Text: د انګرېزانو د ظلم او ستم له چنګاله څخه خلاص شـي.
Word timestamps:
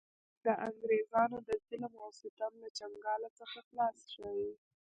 د 0.45 0.45
انګرېزانو 0.67 1.37
د 1.47 1.49
ظلم 1.65 1.93
او 2.03 2.09
ستم 2.19 2.51
له 2.63 2.69
چنګاله 2.77 3.29
څخه 3.39 3.57
خلاص 3.67 3.97
شـي. 4.13 4.43